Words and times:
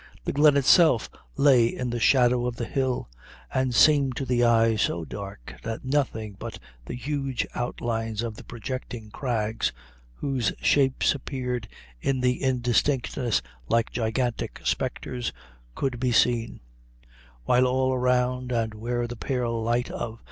The 0.25 0.33
glen 0.33 0.57
itself 0.57 1.11
lay 1.37 1.67
in 1.67 1.91
the 1.91 1.99
shadow 1.99 2.47
of 2.47 2.55
the 2.55 2.65
hill, 2.65 3.07
and 3.53 3.75
seemed 3.75 4.15
to 4.15 4.25
the 4.25 4.43
eye 4.43 4.75
so 4.75 5.05
dark 5.05 5.59
that 5.61 5.85
nothing 5.85 6.35
but 6.39 6.57
the 6.87 6.95
huge 6.95 7.45
outlines 7.53 8.23
of 8.23 8.35
the 8.35 8.43
projecting 8.43 9.11
crags, 9.11 9.71
whose 10.15 10.53
shapes 10.59 11.13
appeared 11.13 11.67
in 12.01 12.19
the 12.21 12.41
indistinctness 12.41 13.43
like 13.69 13.91
gigantic 13.91 14.59
spectres, 14.63 15.31
could 15.75 15.99
been 15.99 16.13
seen; 16.13 16.61
while 17.43 17.67
all 17.67 17.93
around, 17.93 18.51
and 18.51 18.73
where 18.73 19.05
the 19.05 19.15
pale 19.15 19.61
light 19.61 19.91
of! 19.91 20.19